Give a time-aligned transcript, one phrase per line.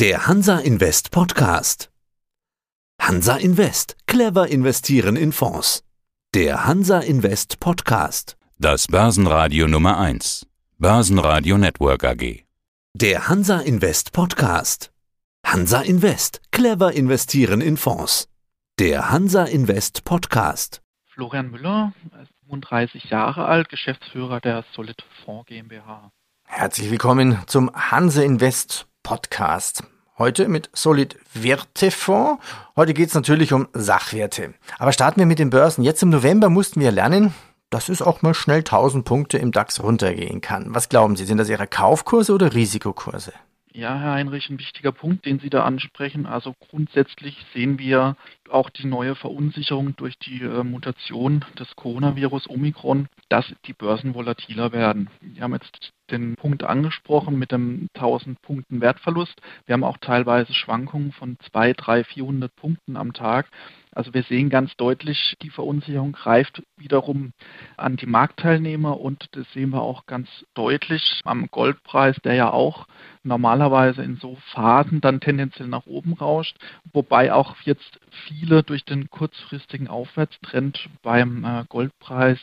[0.00, 1.90] Der Hansa Invest Podcast.
[3.02, 3.96] Hansa Invest.
[4.06, 5.82] Clever investieren in Fonds.
[6.36, 8.36] Der Hansa Invest Podcast.
[8.60, 10.46] Das Börsenradio Nummer 1.
[10.78, 12.44] Börsenradio Network AG.
[12.94, 14.92] Der Hansa Invest Podcast.
[15.44, 16.42] Hansa Invest.
[16.52, 18.28] Clever investieren in Fonds.
[18.78, 20.80] Der Hansa Invest Podcast.
[21.12, 21.92] Florian Müller,
[22.46, 26.12] 35 Jahre alt, Geschäftsführer der Solid Fonds GmbH.
[26.44, 29.82] Herzlich willkommen zum Hanse Invest Podcast.
[30.18, 32.42] Heute mit Solid Wertefonds.
[32.76, 34.54] Heute geht es natürlich um Sachwerte.
[34.78, 35.84] Aber starten wir mit den Börsen.
[35.84, 37.34] Jetzt im November mussten wir lernen,
[37.70, 40.74] dass es auch mal schnell 1000 Punkte im DAX runtergehen kann.
[40.74, 43.32] Was glauben Sie, sind das Ihre Kaufkurse oder Risikokurse?
[43.78, 46.26] Ja, Herr Heinrich, ein wichtiger Punkt, den Sie da ansprechen.
[46.26, 48.16] Also grundsätzlich sehen wir
[48.50, 54.72] auch die neue Verunsicherung durch die äh, Mutation des Coronavirus Omikron, dass die Börsen volatiler
[54.72, 55.10] werden.
[55.20, 59.40] Wir haben jetzt den Punkt angesprochen mit dem 1000 Punkten Wertverlust.
[59.66, 63.46] Wir haben auch teilweise Schwankungen von 2, 3, 400 Punkten am Tag.
[63.98, 67.32] Also wir sehen ganz deutlich, die Verunsicherung greift wiederum
[67.76, 72.86] an die Marktteilnehmer und das sehen wir auch ganz deutlich am Goldpreis, der ja auch
[73.24, 76.56] normalerweise in so Phasen dann tendenziell nach oben rauscht,
[76.92, 82.38] wobei auch jetzt viele durch den kurzfristigen Aufwärtstrend beim äh, Goldpreis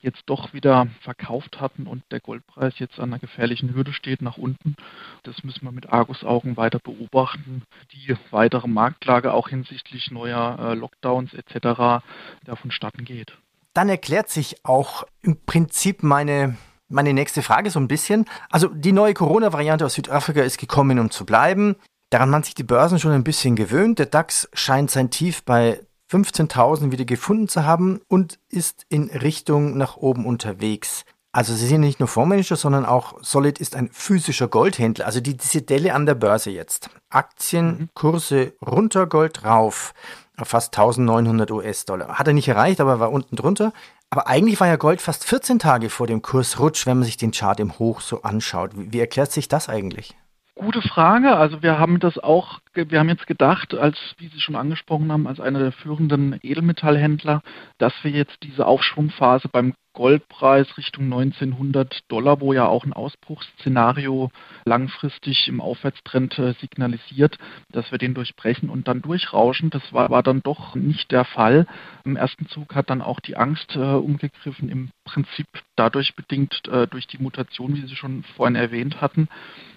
[0.00, 4.36] jetzt doch wieder verkauft hatten und der Goldpreis jetzt an einer gefährlichen Hürde steht nach
[4.36, 4.76] unten.
[5.22, 7.62] Das müssen wir mit Argusaugen weiter beobachten.
[7.92, 12.04] Die weitere Marktlage auch hinsichtlich neuer äh, Lockdowns etc.
[12.44, 13.36] davon statten geht.
[13.72, 16.56] Dann erklärt sich auch im Prinzip meine
[16.88, 18.26] meine nächste Frage so ein bisschen.
[18.50, 21.76] Also die neue Corona-Variante aus Südafrika ist gekommen, um zu bleiben.
[22.10, 23.98] Daran man sich die Börsen schon ein bisschen gewöhnt.
[23.98, 25.80] Der DAX scheint sein Tief bei
[26.10, 31.04] 15.000 wieder gefunden zu haben und ist in Richtung nach oben unterwegs.
[31.34, 35.06] Also sie sind nicht nur Fondsmanager, sondern auch Solid ist ein physischer Goldhändler.
[35.06, 36.90] Also die, diese Delle an der Börse jetzt.
[37.10, 39.94] Aktienkurse runter, Gold rauf.
[40.36, 42.18] Auf fast 1900 US-Dollar.
[42.18, 43.72] Hat er nicht erreicht, aber war unten drunter.
[44.10, 47.32] Aber eigentlich war ja Gold fast 14 Tage vor dem Kursrutsch, wenn man sich den
[47.32, 48.70] Chart im Hoch so anschaut.
[48.76, 50.14] Wie, wie erklärt sich das eigentlich?
[50.56, 51.36] Gute Frage.
[51.36, 55.26] Also wir haben das auch, wir haben jetzt gedacht, als, wie Sie schon angesprochen haben,
[55.26, 57.42] als einer der führenden Edelmetallhändler,
[57.78, 64.30] dass wir jetzt diese Aufschwungphase beim Goldpreis Richtung 1900 Dollar, wo ja auch ein Ausbruchsszenario
[64.64, 67.38] langfristig im Aufwärtstrend äh, signalisiert,
[67.72, 69.70] dass wir den durchbrechen und dann durchrauschen.
[69.70, 71.66] Das war, war dann doch nicht der Fall.
[72.04, 75.46] Im ersten Zug hat dann auch die Angst äh, umgegriffen, im Prinzip
[75.76, 79.28] dadurch bedingt äh, durch die Mutation, wie Sie schon vorhin erwähnt hatten.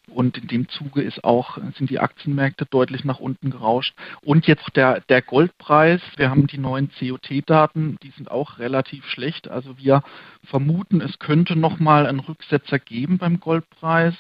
[0.09, 3.93] Und in dem Zuge ist auch, sind die Aktienmärkte deutlich nach unten gerauscht.
[4.21, 6.01] Und jetzt der, der Goldpreis.
[6.15, 9.49] Wir haben die neuen COT-Daten, die sind auch relativ schlecht.
[9.49, 10.03] Also wir
[10.43, 14.13] vermuten, es könnte nochmal einen Rücksetzer geben beim Goldpreis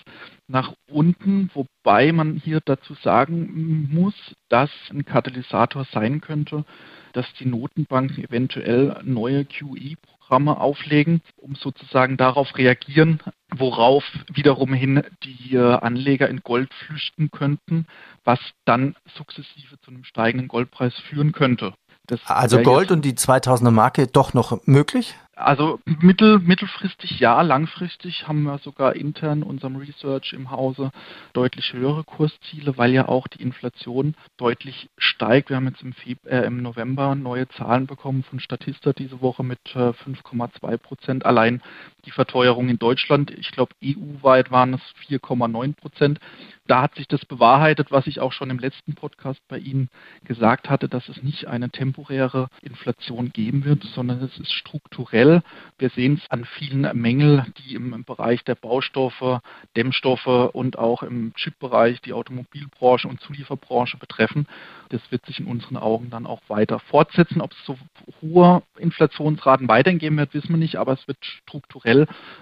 [0.47, 4.15] nach unten, wobei man hier dazu sagen muss,
[4.49, 6.65] dass ein Katalysator sein könnte,
[7.13, 13.19] dass die Notenbanken eventuell neue QE-Programme auflegen, um sozusagen darauf reagieren,
[13.53, 17.87] worauf wiederum hin die äh, Anleger in Gold flüchten könnten,
[18.23, 21.73] was dann sukzessive zu einem steigenden Goldpreis führen könnte.
[22.07, 25.15] Das also Gold und die 2000er Marke doch noch möglich?
[25.37, 30.89] Also mittel, mittelfristig ja, langfristig haben wir sogar intern unserem Research im Hause
[31.33, 35.49] deutlich höhere Kursziele, weil ja auch die Inflation deutlich steigt.
[35.49, 39.43] Wir haben jetzt im, Feb äh, im November neue Zahlen bekommen von Statista diese Woche
[39.43, 41.25] mit äh, 5,2 Prozent.
[41.27, 41.61] Allein
[42.07, 46.19] die Verteuerung in Deutschland, ich glaube EU-weit waren es 4,9 Prozent
[46.67, 49.89] da hat sich das bewahrheitet, was ich auch schon im letzten Podcast bei Ihnen
[50.25, 55.41] gesagt hatte, dass es nicht eine temporäre Inflation geben wird, sondern es ist strukturell.
[55.77, 59.41] Wir sehen es an vielen Mängeln, die im, Bereich der Baustoffe,
[59.75, 64.47] Dämmstoffe und auch im Chipbereich die Automobilbranche und Zulieferbranche betreffen.
[64.89, 67.41] Das wird sich in unseren Augen dann auch weiter fortsetzen.
[67.41, 67.77] Ob es so
[68.21, 71.96] hohe Inflationsraten weiterhin geben wird, wissen wir nicht, aber es wird strukturell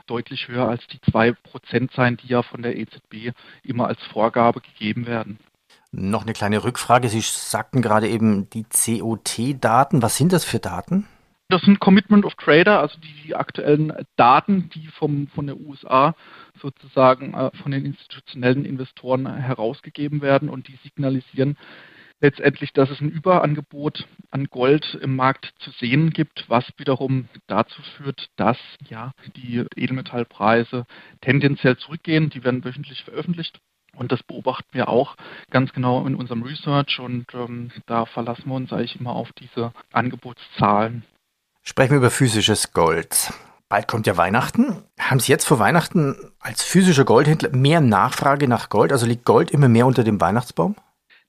[0.07, 3.31] deutlich höher als die zwei Prozent sein, die ja von der EZB
[3.63, 5.39] immer als Vorgabe gegeben werden.
[5.91, 7.07] Noch eine kleine Rückfrage.
[7.07, 10.01] Sie sagten gerade eben die COT-Daten.
[10.01, 11.07] Was sind das für Daten?
[11.47, 16.15] Das sind Commitment of Trader, also die aktuellen Daten, die vom, von der USA
[16.59, 21.57] sozusagen äh, von den institutionellen Investoren herausgegeben werden und die signalisieren
[22.19, 27.81] letztendlich, dass es ein Überangebot an Gold im Markt zu sehen gibt, was wiederum dazu
[27.97, 28.57] führt, dass
[28.89, 30.85] ja die Edelmetallpreise
[31.21, 32.29] tendenziell zurückgehen.
[32.29, 33.59] Die werden wöchentlich veröffentlicht.
[33.95, 35.15] Und das beobachten wir auch
[35.51, 39.71] ganz genau in unserem Research und ähm, da verlassen wir uns eigentlich immer auf diese
[39.93, 41.05] Angebotszahlen.
[41.63, 43.31] Sprechen wir über physisches Gold.
[43.69, 44.83] Bald kommt ja Weihnachten.
[44.99, 48.91] Haben Sie jetzt vor Weihnachten als physischer Goldhändler mehr Nachfrage nach Gold?
[48.91, 50.75] Also liegt Gold immer mehr unter dem Weihnachtsbaum?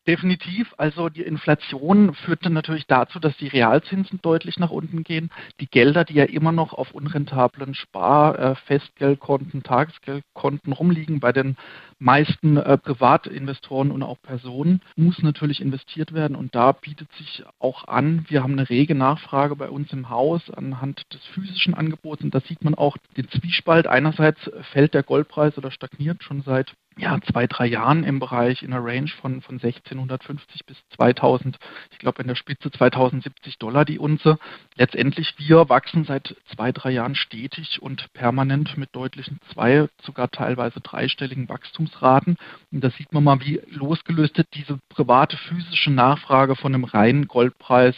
[0.06, 0.72] Definitiv.
[0.76, 5.30] Also die Inflation führt dann natürlich dazu, dass die Realzinsen deutlich nach unten gehen.
[5.58, 11.56] Die Gelder, die ja immer noch auf unrentablen Spar-, äh, Festgeldkonten, Tagesgeldkonten rumliegen bei den
[11.98, 16.36] meisten äh, Privatinvestoren und auch Personen, muss natürlich investiert werden.
[16.36, 20.48] Und da bietet sich auch an, wir haben eine rege Nachfrage bei uns im Haus
[20.50, 22.22] anhand des physischen Angebots.
[22.22, 23.88] Und da sieht man auch den Zwiespalt.
[23.88, 24.38] Einerseits
[24.70, 28.84] fällt der Goldpreis oder stagniert schon seit ja, zwei, drei Jahren im Bereich in einer
[28.84, 31.58] Range von, von 1650 bis 2000,
[31.92, 34.38] ich glaube in der Spitze 2070 Dollar die Unze.
[34.76, 40.80] Letztendlich wir wachsen seit zwei, drei Jahren stetig und permanent mit deutlichen zwei, sogar teilweise
[40.80, 42.38] dreistelligen Wachstumsraten.
[42.72, 47.96] Und da sieht man mal, wie losgelöst diese private physische Nachfrage von einem reinen Goldpreis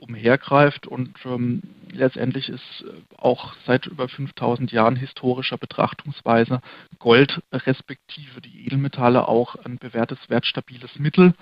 [0.00, 1.62] umhergreift und ähm,
[1.92, 6.60] letztendlich ist äh, auch seit über 5000 Jahren historischer Betrachtungsweise
[6.98, 11.34] Gold respektive die Edelmetalle auch ein bewährtes, wertstabiles Mittel.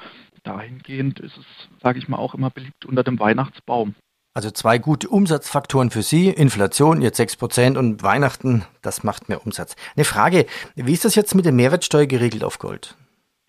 [0.43, 1.46] Dahingehend ist es,
[1.82, 3.94] sage ich mal, auch immer beliebt unter dem Weihnachtsbaum.
[4.34, 9.75] Also zwei gute Umsatzfaktoren für Sie, Inflation jetzt 6% und Weihnachten, das macht mehr Umsatz.
[9.96, 10.46] Eine Frage,
[10.76, 12.96] wie ist das jetzt mit der Mehrwertsteuer geregelt auf Gold?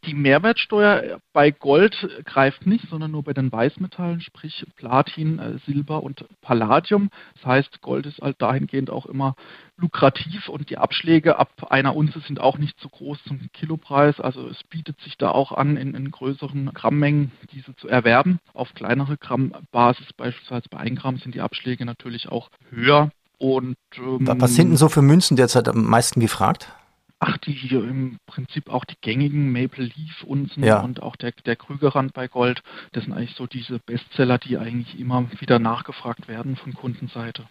[0.05, 6.03] Die Mehrwertsteuer bei Gold greift nicht, sondern nur bei den Weißmetallen, sprich Platin, äh, Silber
[6.03, 7.09] und Palladium.
[7.35, 9.35] Das heißt, Gold ist halt dahingehend auch immer
[9.77, 14.19] lukrativ und die Abschläge ab einer Unze sind auch nicht so groß zum Kilopreis.
[14.19, 18.39] Also es bietet sich da auch an, in, in größeren Grammmengen diese zu erwerben.
[18.53, 23.11] Auf kleinere Grammbasis, beispielsweise bei 1 Gramm, sind die Abschläge natürlich auch höher.
[23.37, 26.73] Und, ähm, Was sind denn so für Münzen derzeit am meisten gefragt?
[27.19, 30.79] Ach, die hier im Prinzip auch die gängigen Maple Leaf Unzen ja.
[30.79, 32.61] und auch der, der Krügerrand bei Gold,
[32.93, 37.45] das sind eigentlich so diese Bestseller, die eigentlich immer wieder nachgefragt werden von Kundenseite.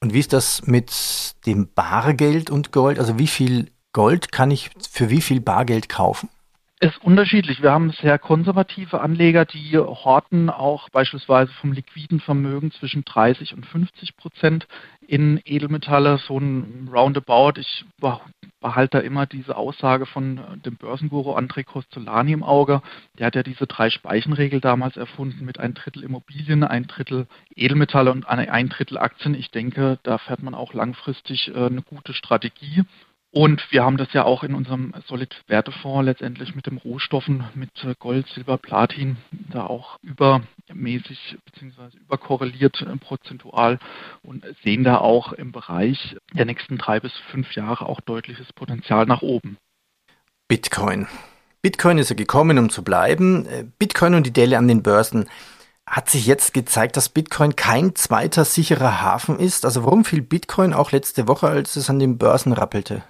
[0.00, 0.92] Und wie ist das mit
[1.46, 2.98] dem Bargeld und Gold?
[2.98, 6.28] Also wie viel Gold kann ich für wie viel Bargeld kaufen?
[6.80, 7.60] Es ist unterschiedlich.
[7.60, 13.66] Wir haben sehr konservative Anleger, die horten auch beispielsweise vom liquiden Vermögen zwischen 30 und
[13.66, 14.68] 50 Prozent
[15.00, 17.58] in Edelmetalle, so ein Roundabout.
[17.58, 17.84] Ich
[18.60, 22.82] behalte da immer diese Aussage von dem Börsenguru André Costolani im Auge.
[23.18, 28.10] Der hat ja diese drei Speichenregel damals erfunden mit ein Drittel Immobilien, ein Drittel Edelmetalle
[28.10, 29.34] und ein Drittel Aktien.
[29.34, 32.84] Ich denke, da fährt man auch langfristig äh, eine gute Strategie.
[33.30, 38.26] Und wir haben das ja auch in unserem Solid-Wertefonds letztendlich mit den Rohstoffen, mit Gold,
[38.28, 39.18] Silber, Platin,
[39.50, 41.98] da auch übermäßig bzw.
[41.98, 43.78] überkorreliert äh, prozentual
[44.22, 49.04] und sehen da auch im Bereich der nächsten drei bis fünf Jahre auch deutliches Potenzial
[49.04, 49.58] nach oben.
[50.48, 51.06] Bitcoin.
[51.60, 53.44] Bitcoin ist ja gekommen, um zu bleiben.
[53.44, 55.28] Äh, Bitcoin und die Delle an den Börsen
[55.86, 59.66] hat sich jetzt gezeigt, dass Bitcoin kein zweiter sicherer Hafen ist.
[59.66, 63.02] Also warum fiel Bitcoin auch letzte Woche, als es an den Börsen rappelte?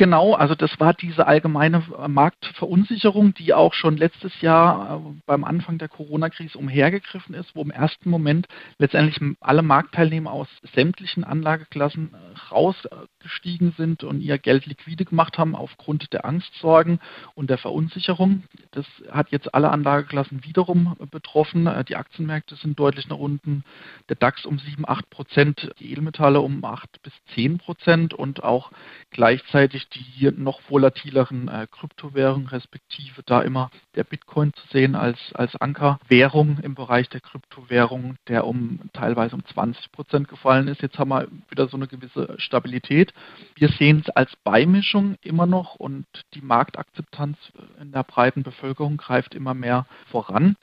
[0.00, 5.44] Genau, also das war diese allgemeine äh, Marktverunsicherung, die auch schon letztes Jahr äh, beim
[5.44, 8.48] Anfang der Corona-Krise umhergegriffen ist, wo im ersten Moment
[8.78, 15.54] letztendlich alle Marktteilnehmer aus sämtlichen Anlageklassen äh, rausgestiegen sind und ihr Geld liquide gemacht haben
[15.54, 16.98] aufgrund der Angstsorgen
[17.34, 18.44] und der Verunsicherung.
[18.70, 21.68] Das hat jetzt alle Anlageklassen wiederum betroffen.
[21.90, 23.64] Die Aktienmärkte sind deutlich nach unten,
[24.08, 28.72] der DAX um 7, 8 Prozent, die Edelmetalle um 8 bis 10 Prozent und auch
[29.10, 35.56] gleichzeitig die noch volatileren äh, Kryptowährungen, respektive da immer der Bitcoin zu sehen als, als
[35.56, 40.82] Ankerwährung im Bereich der Kryptowährungen, der um teilweise um 20 Prozent gefallen ist.
[40.82, 43.12] Jetzt haben wir wieder so eine gewisse Stabilität.
[43.56, 47.36] Wir sehen es als Beimischung immer noch und die Marktakzeptanz
[47.80, 50.56] in der breiten Bevölkerung greift immer mehr voran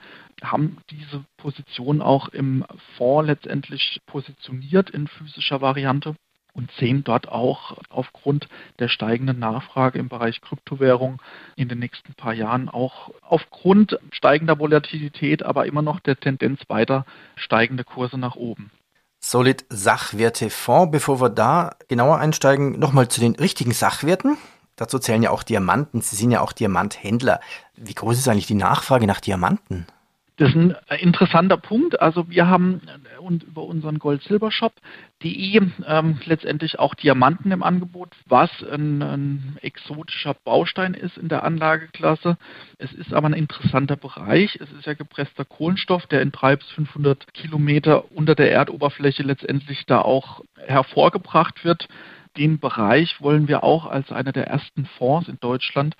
[0.43, 6.15] haben diese Position auch im Fonds letztendlich positioniert in physischer Variante
[6.57, 8.49] und sehen dort auch aufgrund
[8.79, 11.21] der steigenden Nachfrage im Bereich Kryptowährung
[11.55, 17.05] in den nächsten paar Jahren auch aufgrund steigender Volatilität, aber immer noch der Tendenz weiter
[17.35, 18.71] steigende Kurse nach oben.
[19.19, 20.91] Solid Sachwerte Fonds.
[20.91, 24.37] Bevor wir da genauer einsteigen, nochmal zu den richtigen Sachwerten.
[24.75, 26.01] Dazu zählen ja auch Diamanten.
[26.01, 27.39] Sie sind ja auch Diamanthändler.
[27.75, 29.87] Wie groß ist eigentlich die Nachfrage nach Diamanten?
[30.37, 31.99] Das ist ein interessanter Punkt.
[31.99, 32.81] Also wir haben
[33.19, 40.93] und über unseren Gold-Silber-Shop.de ähm, letztendlich auch Diamanten im Angebot, was ein, ein, exotischer Baustein
[40.93, 42.37] ist in der Anlageklasse.
[42.77, 44.59] Es ist aber ein interessanter Bereich.
[44.61, 49.87] Es ist ja gepresster Kohlenstoff, der in 300 bis 500 Kilometer unter der Erdoberfläche letztendlich
[49.87, 51.87] da auch hervorgebracht wird
[52.37, 55.95] den Bereich wollen wir auch als einer der ersten Fonds in Deutschland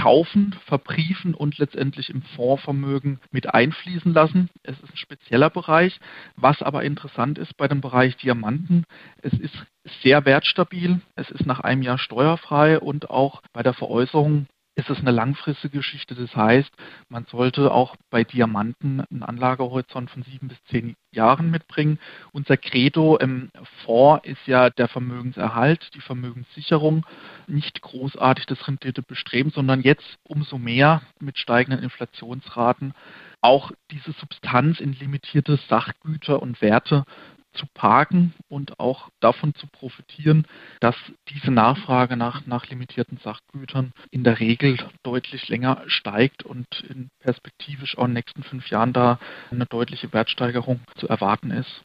[0.00, 4.48] kaufen, verbriefen und letztendlich im Fondsvermögen mit einfließen lassen.
[4.62, 6.00] Es ist ein spezieller Bereich.
[6.36, 8.84] Was aber interessant ist bei dem Bereich Diamanten,
[9.20, 9.66] es ist
[10.02, 14.98] sehr wertstabil, es ist nach einem Jahr steuerfrei und auch bei der Veräußerung ist es
[14.98, 16.14] eine langfristige Geschichte.
[16.14, 16.70] Das heißt,
[17.08, 21.98] man sollte auch bei Diamanten einen Anlagehorizont von sieben bis zehn Jahren mitbringen.
[22.32, 23.50] Unser Credo im
[23.84, 27.04] Fonds ist ja der Vermögenserhalt, die Vermögenssicherung,
[27.46, 32.94] nicht großartig das Renditebestreben, sondern jetzt umso mehr mit steigenden Inflationsraten
[33.42, 37.04] auch diese Substanz in limitierte Sachgüter und Werte
[37.52, 40.46] zu parken und auch davon zu profitieren,
[40.80, 40.96] dass
[41.28, 47.98] diese Nachfrage nach, nach limitierten Sachgütern in der Regel deutlich länger steigt und in perspektivisch
[47.98, 49.18] auch in den nächsten fünf Jahren da
[49.50, 51.82] eine deutliche Wertsteigerung zu erwarten ist.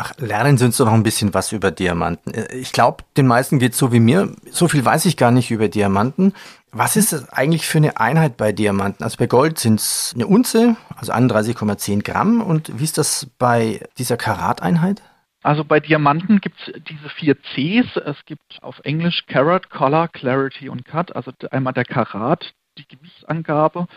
[0.00, 2.32] Ach, lernen Sie uns doch noch ein bisschen was über Diamanten.
[2.52, 4.32] Ich glaube, den meisten geht so wie mir.
[4.48, 6.34] So viel weiß ich gar nicht über Diamanten.
[6.70, 9.02] Was ist das eigentlich für eine Einheit bei Diamanten?
[9.02, 12.40] Also bei Gold sind es eine Unze, also 31,10 Gramm.
[12.40, 15.02] Und wie ist das bei dieser Karateinheit?
[15.42, 17.96] Also bei Diamanten gibt es diese vier Cs.
[17.96, 21.16] Es gibt auf Englisch Carat, Color, Clarity und Cut.
[21.16, 23.88] Also einmal der Karat, die Gewichtsangabe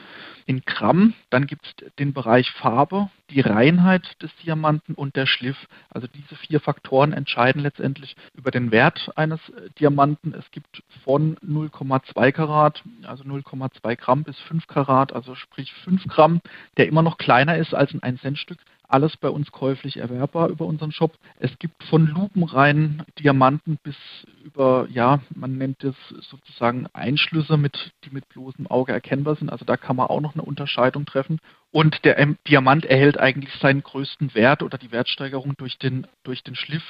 [0.52, 1.14] in Gramm.
[1.30, 5.56] Dann gibt es den Bereich Farbe, die Reinheit des Diamanten und der Schliff.
[5.90, 10.34] Also diese vier Faktoren entscheiden letztendlich über den Wert eines äh, Diamanten.
[10.34, 16.42] Es gibt von 0,2 Karat, also 0,2 Gramm bis 5 Karat, also sprich 5 Gramm,
[16.76, 18.60] der immer noch kleiner ist als ein 1-Cent-Stück,
[18.92, 21.14] alles bei uns käuflich erwerbbar über unseren Shop.
[21.40, 23.96] Es gibt von lupenreinen Diamanten bis
[24.44, 25.96] über, ja, man nennt es
[26.30, 29.50] sozusagen Einschlüsse, mit, die mit bloßem Auge erkennbar sind.
[29.50, 31.40] Also da kann man auch noch eine Unterscheidung treffen.
[31.72, 36.56] Und der Diamant erhält eigentlich seinen größten Wert oder die Wertsteigerung durch den, durch den
[36.56, 36.84] Schliff.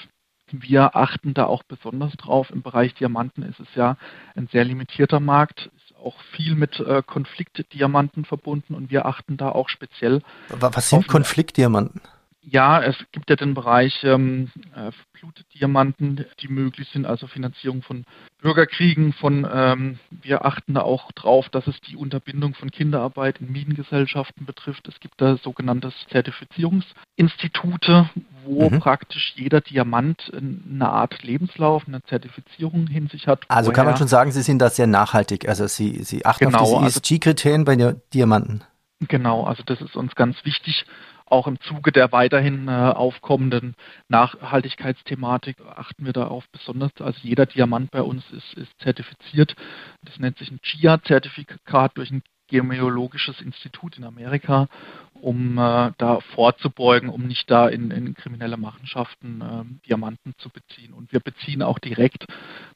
[0.51, 2.49] Wir achten da auch besonders drauf.
[2.49, 3.95] Im Bereich Diamanten ist es ja
[4.35, 5.69] ein sehr limitierter Markt
[6.01, 10.21] auch viel mit äh, Konfliktdiamanten verbunden und wir achten da auch speziell.
[10.49, 12.01] Was sind Konfliktdiamanten?
[12.43, 18.03] Ja, es gibt ja den Bereich ähm, äh, Blutdiamanten, die möglich sind, also Finanzierung von
[18.41, 23.51] Bürgerkriegen, von ähm, wir achten da auch drauf, dass es die Unterbindung von Kinderarbeit in
[23.51, 24.87] Minengesellschaften betrifft.
[24.87, 28.09] Es gibt da sogenannte Zertifizierungsinstitute,
[28.43, 28.79] wo mhm.
[28.79, 33.43] praktisch jeder Diamant eine Art Lebenslauf, eine Zertifizierung hin sich hat.
[33.49, 35.47] Also kann man schon sagen, Sie sind da sehr nachhaltig.
[35.47, 38.63] Also Sie, Sie achten genau, auf diese ESG-Kriterien bei den Diamanten.
[39.07, 40.85] Genau, also das ist uns ganz wichtig
[41.31, 43.75] auch im Zuge der weiterhin äh, aufkommenden
[44.09, 46.91] Nachhaltigkeitsthematik achten wir darauf besonders.
[46.99, 49.55] Also jeder Diamant bei uns ist, ist zertifiziert.
[50.03, 54.67] Das nennt sich ein GIA-Zertifikat durch ein Geologisches Institut in Amerika,
[55.13, 60.91] um äh, da vorzubeugen, um nicht da in, in kriminelle Machenschaften äh, Diamanten zu beziehen.
[60.91, 62.25] Und wir beziehen auch direkt,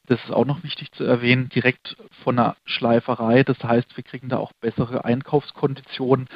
[0.06, 1.94] das ist auch noch wichtig zu erwähnen, direkt
[2.24, 3.42] von der Schleiferei.
[3.42, 6.28] Das heißt, wir kriegen da auch bessere Einkaufskonditionen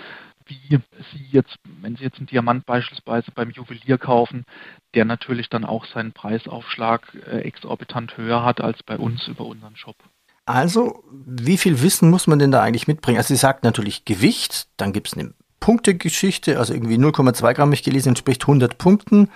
[0.50, 0.80] wie
[1.12, 4.44] Sie jetzt, wenn Sie jetzt einen Diamant beispielsweise beim Juwelier kaufen,
[4.94, 9.76] der natürlich dann auch seinen Preisaufschlag äh, exorbitant höher hat als bei uns über unseren
[9.76, 9.96] Shop.
[10.46, 13.18] Also, wie viel Wissen muss man denn da eigentlich mitbringen?
[13.18, 17.82] Also, Sie sagt natürlich Gewicht, dann gibt es eine Punktegeschichte, also irgendwie 0,2 Gramm, ich
[17.82, 19.30] gelesen, entspricht 100 Punkten.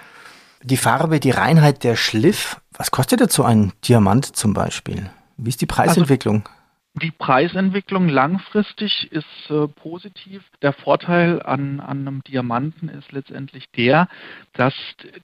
[0.63, 2.61] Die Farbe, die Reinheit, der Schliff.
[2.73, 5.11] Was kostet jetzt so ein Diamant zum Beispiel?
[5.37, 6.43] Wie ist die Preisentwicklung?
[6.47, 6.64] Also,
[7.03, 10.45] die Preisentwicklung langfristig ist äh, positiv.
[10.63, 14.09] Der Vorteil an, an einem Diamanten ist letztendlich der,
[14.53, 14.75] dass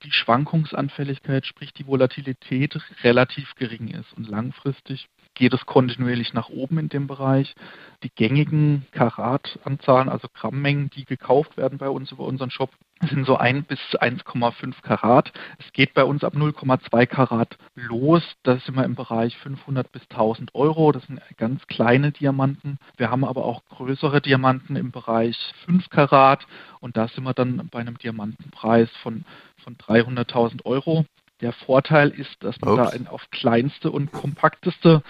[0.02, 4.12] die Schwankungsanfälligkeit, sprich die Volatilität, relativ gering ist.
[4.14, 7.54] Und langfristig geht es kontinuierlich nach oben in dem Bereich.
[8.02, 12.70] Die gängigen Karatanzahlen, also Grammmengen, die gekauft werden bei uns über unseren Shop,
[13.08, 15.32] sind so 1 bis 1,5 Karat.
[15.58, 18.22] Es geht bei uns ab 0,2 Karat los.
[18.42, 20.92] Da sind wir im Bereich 500 bis 1000 Euro.
[20.92, 22.78] Das sind ganz kleine Diamanten.
[22.96, 26.46] Wir haben aber auch größere Diamanten im Bereich 5 Karat
[26.80, 29.24] und da sind wir dann bei einem Diamantenpreis von,
[29.64, 31.06] von 300.000 Euro.
[31.40, 32.92] Der Vorteil ist, dass man Ups.
[32.92, 35.02] da auf kleinste und kompakteste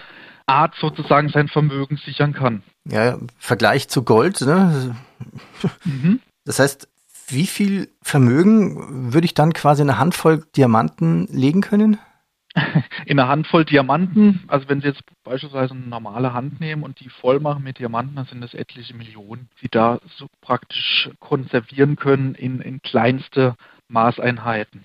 [0.45, 2.63] Art sozusagen sein Vermögen sichern kann.
[2.85, 4.39] Ja, Vergleich zu Gold.
[4.41, 4.95] Ne?
[5.83, 6.19] Mhm.
[6.45, 6.87] Das heißt,
[7.27, 11.97] wie viel Vermögen würde ich dann quasi in eine Handvoll Diamanten legen können?
[13.05, 17.07] In eine Handvoll Diamanten, also wenn Sie jetzt beispielsweise eine normale Hand nehmen und die
[17.07, 22.35] voll machen mit Diamanten, dann sind das etliche Millionen, die da so praktisch konservieren können
[22.35, 23.55] in, in kleinste
[23.87, 24.83] Maßeinheiten.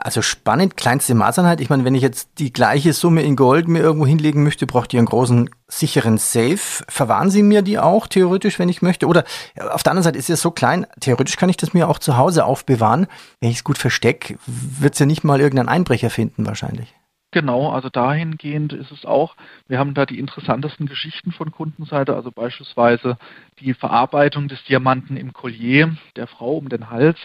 [0.00, 1.60] Also spannend, kleinste Maßeinheit.
[1.60, 4.94] Ich meine, wenn ich jetzt die gleiche Summe in Gold mir irgendwo hinlegen möchte, braucht
[4.94, 6.84] ihr einen großen sicheren Safe.
[6.88, 9.08] Verwahren Sie mir die auch theoretisch, wenn ich möchte?
[9.08, 9.24] Oder
[9.70, 12.16] auf der anderen Seite ist es so klein, theoretisch kann ich das mir auch zu
[12.16, 13.08] Hause aufbewahren.
[13.40, 16.94] Wenn ich es gut verstecke, wird es ja nicht mal irgendein Einbrecher finden wahrscheinlich.
[17.30, 19.36] Genau, also dahingehend ist es auch,
[19.66, 23.18] wir haben da die interessantesten Geschichten von Kundenseite, also beispielsweise
[23.60, 27.18] die Verarbeitung des Diamanten im Collier der Frau um den Hals.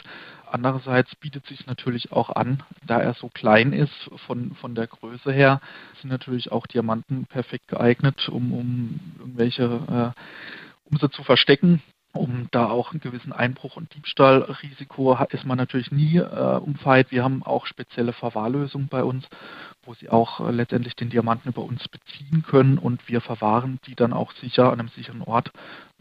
[0.53, 5.31] Andererseits bietet sich natürlich auch an, da er so klein ist von, von der Größe
[5.31, 5.59] her,
[5.99, 9.63] sind natürlich auch Diamanten perfekt geeignet, um, um irgendwelche,
[10.15, 10.21] äh,
[10.89, 11.81] um sie zu verstecken
[12.15, 17.09] um da auch einen gewissen Einbruch- und Diebstahlrisiko ist man natürlich nie äh, umfeit.
[17.09, 19.25] Wir haben auch spezielle Verwahrlösungen bei uns,
[19.83, 23.95] wo Sie auch äh, letztendlich den Diamanten über uns beziehen können und wir verwahren die
[23.95, 25.51] dann auch sicher an einem sicheren Ort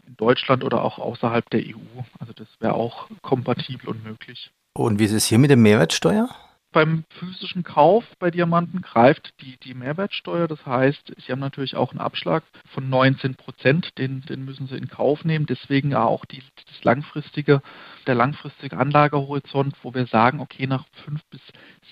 [0.07, 2.01] in Deutschland oder auch außerhalb der EU.
[2.19, 4.51] Also das wäre auch kompatibel und möglich.
[4.73, 6.29] Und wie ist es hier mit der Mehrwertsteuer?
[6.73, 10.49] beim physischen Kauf bei Diamanten greift die, die Mehrwertsteuer.
[10.49, 12.43] Das heißt, Sie haben natürlich auch einen Abschlag
[12.73, 15.45] von 19 Prozent, den, den müssen Sie in Kauf nehmen.
[15.45, 17.61] Deswegen auch die, das langfristige,
[18.07, 21.41] der langfristige Anlagehorizont, wo wir sagen, okay, nach fünf bis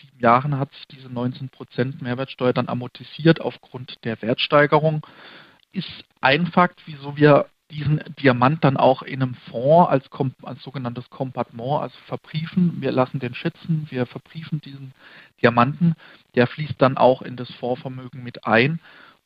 [0.01, 5.05] sieben Jahren hat sich diese 19 Prozent Mehrwertsteuer dann amortisiert aufgrund der Wertsteigerung.
[5.71, 10.09] Ist ein Fakt, wieso wir diesen Diamant dann auch in einem Fonds als,
[10.43, 12.77] als sogenanntes Kompartement, also verbriefen.
[12.79, 14.93] Wir lassen den schätzen, wir verbriefen diesen
[15.41, 15.95] Diamanten.
[16.35, 18.79] Der fließt dann auch in das Fondsvermögen mit ein,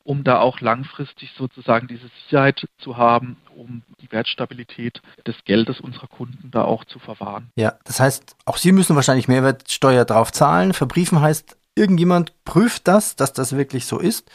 [0.04, 6.06] um da auch langfristig sozusagen diese Sicherheit zu haben, um die Wertstabilität des Geldes unserer
[6.06, 7.50] Kunden da auch zu verwahren.
[7.56, 10.72] Ja, das heißt, auch Sie müssen wahrscheinlich Mehrwertsteuer drauf zahlen.
[10.72, 14.30] Verbriefen heißt, irgendjemand prüft das, dass das wirklich so ist,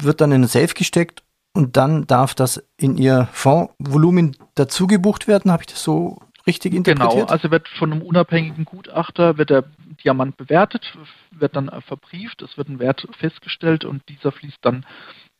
[0.00, 1.22] wird dann in ein Safe gesteckt
[1.58, 5.50] und dann darf das in Ihr Fondsvolumen dazu gebucht werden.
[5.50, 7.14] Habe ich das so richtig interpretiert?
[7.14, 9.64] Genau, also wird von einem unabhängigen Gutachter wird der
[10.04, 10.96] Diamant bewertet,
[11.32, 14.86] wird dann verbrieft, es wird ein Wert festgestellt und dieser fließt dann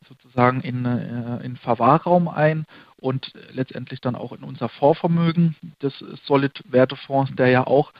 [0.09, 2.65] sozusagen in, äh, in Verwahrraum ein
[2.97, 5.93] und letztendlich dann auch in unser Fondsvermögen des
[6.25, 7.93] Solid-Wertefonds, der ja auch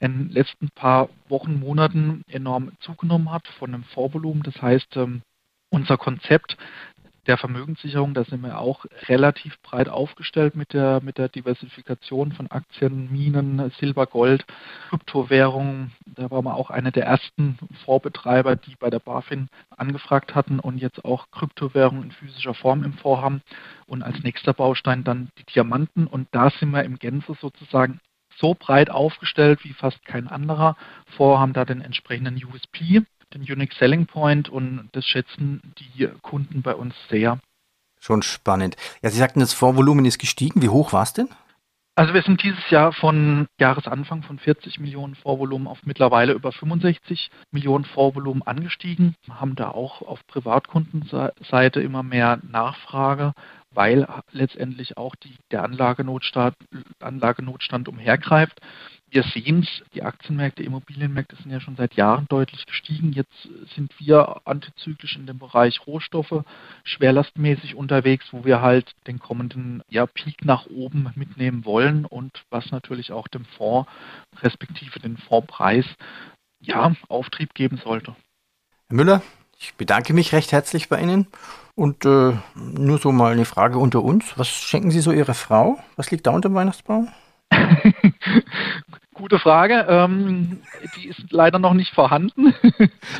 [0.00, 4.42] in den letzten paar Wochen, Monaten enorm zugenommen hat von dem Vorvolumen.
[4.42, 5.22] Das heißt, ähm,
[5.72, 6.56] unser Konzept
[7.26, 12.50] der Vermögenssicherung, da sind wir auch relativ breit aufgestellt mit der, mit der Diversifikation von
[12.50, 14.44] Aktien, Minen, Silber, Gold,
[14.88, 15.92] Kryptowährungen.
[16.04, 20.78] Da waren wir auch einer der ersten Vorbetreiber, die bei der BaFin angefragt hatten und
[20.78, 23.42] jetzt auch Kryptowährungen in physischer Form im Vorhaben.
[23.86, 26.08] Und als nächster Baustein dann die Diamanten.
[26.08, 28.00] Und da sind wir im Gänze sozusagen
[28.36, 30.76] so breit aufgestellt wie fast kein anderer
[31.16, 33.02] Fonds, haben da den entsprechenden USP
[33.34, 37.38] den Unique Selling Point und das schätzen die Kunden bei uns sehr.
[38.00, 38.76] Schon spannend.
[39.02, 40.60] Ja, Sie sagten, das Vorvolumen ist gestiegen.
[40.60, 41.28] Wie hoch war es denn?
[41.94, 47.30] Also wir sind dieses Jahr von Jahresanfang von 40 Millionen Vorvolumen auf mittlerweile über 65
[47.50, 53.34] Millionen Vorvolumen angestiegen, haben da auch auf Privatkundenseite immer mehr Nachfrage,
[53.70, 56.56] weil letztendlich auch die, der Anlagenotstand,
[56.98, 58.58] Anlagenotstand umhergreift.
[59.12, 63.12] Wir sehen es, die Aktienmärkte, Immobilienmärkte sind ja schon seit Jahren deutlich gestiegen.
[63.12, 66.44] Jetzt sind wir antizyklisch in dem Bereich Rohstoffe
[66.84, 72.70] schwerlastmäßig unterwegs, wo wir halt den kommenden ja, Peak nach oben mitnehmen wollen und was
[72.70, 73.86] natürlich auch dem Fonds
[74.40, 75.84] respektive den Fondspreis
[76.60, 78.16] ja, Auftrieb geben sollte.
[78.88, 79.22] Herr Müller,
[79.58, 81.26] ich bedanke mich recht herzlich bei Ihnen
[81.74, 84.38] und äh, nur so mal eine Frage unter uns.
[84.38, 85.78] Was schenken Sie so Ihrer Frau?
[85.96, 87.08] Was liegt da unter dem Weihnachtsbaum?
[89.22, 89.86] Gute Frage.
[89.88, 90.62] Ähm,
[90.96, 92.54] die ist leider noch nicht vorhanden.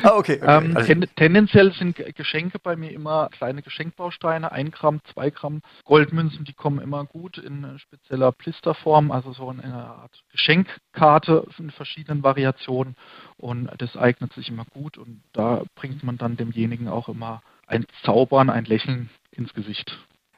[0.03, 0.39] Ah, okay.
[0.41, 0.65] okay.
[0.65, 5.61] ähm, also ten, tendenziell sind Geschenke bei mir immer kleine Geschenkbausteine, ein Gramm, zwei Gramm.
[5.85, 11.71] Goldmünzen, die kommen immer gut in spezieller Plisterform, also so in einer Art Geschenkkarte in
[11.71, 12.97] verschiedenen Variationen.
[13.37, 17.85] Und das eignet sich immer gut und da bringt man dann demjenigen auch immer ein
[18.03, 19.97] Zaubern, ein Lächeln ins Gesicht.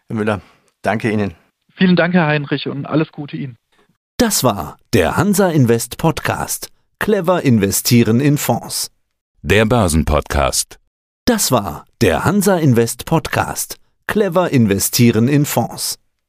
[0.10, 0.42] Herr Müller,
[0.84, 1.34] danke Ihnen.
[1.74, 3.58] Vielen Dank, Herr Heinrich, und alles Gute Ihnen.
[4.18, 6.70] Das war der Hansa Invest Podcast.
[7.00, 8.90] Clever investieren in Fonds.
[9.42, 10.80] Der Börsenpodcast.
[11.26, 13.76] Das war der Hansa Invest Podcast.
[14.08, 16.00] Clever investieren in Fonds.